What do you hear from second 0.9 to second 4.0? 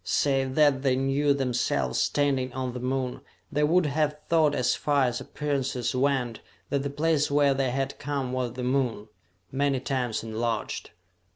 knew themselves standing on the Moon, they would